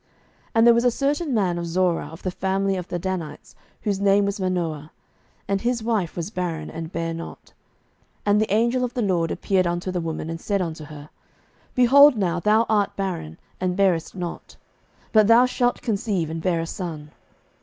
[0.01, 0.09] 07:013:002
[0.55, 3.53] And there was a certain man of Zorah, of the family of the Danites,
[3.83, 4.91] whose name was Manoah;
[5.47, 7.53] and his wife was barren, and bare not.
[8.25, 11.11] 07:013:003 And the angel of the LORD appeared unto the woman, and said unto her,
[11.75, 14.55] Behold now, thou art barren, and bearest not:
[15.11, 17.11] but thou shalt conceive, and bear a son.